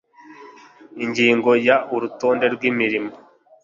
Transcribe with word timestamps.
ingingo 1.03 1.51
ya 1.67 1.77
urutonde 1.95 2.45
rw 2.53 2.61
imirimo 2.69 3.11